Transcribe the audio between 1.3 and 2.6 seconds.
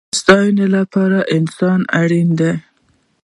انسان اړین دی